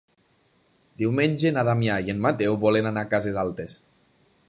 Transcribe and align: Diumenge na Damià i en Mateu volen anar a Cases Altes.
Diumenge 1.01 1.53
na 1.57 1.65
Damià 1.69 1.99
i 2.07 2.15
en 2.15 2.25
Mateu 2.27 2.61
volen 2.67 2.93
anar 2.93 3.05
a 3.07 3.11
Cases 3.15 3.41
Altes. 3.47 3.79